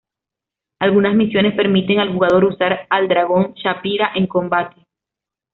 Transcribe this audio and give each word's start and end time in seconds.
Algunas 0.79 1.13
misiones 1.15 1.53
permiten 1.53 1.99
al 1.99 2.11
jugador 2.11 2.45
usar 2.45 2.87
al 2.89 3.07
dragón 3.07 3.53
Saphira 3.61 4.09
en 4.15 4.25
combate. 4.25 4.87